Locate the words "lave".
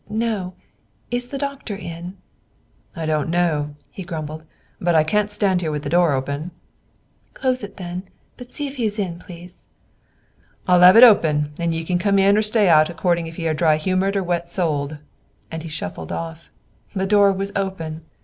10.79-10.95